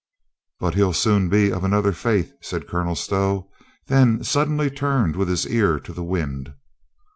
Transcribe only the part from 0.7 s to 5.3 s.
he'll soon be of another faith," said Colonel Stow, then suddenly turned with